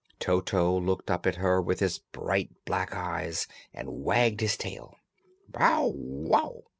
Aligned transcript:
Toto 0.19 0.79
looked 0.79 1.11
up 1.11 1.27
at 1.27 1.35
her 1.35 1.61
with 1.61 1.79
his 1.79 1.99
bright 1.99 2.49
black 2.65 2.95
eyes 2.95 3.45
and 3.71 4.03
wagged 4.03 4.39
his 4.41 4.57
tail. 4.57 4.95
"Bow 5.47 5.91
wow!" 5.93 6.63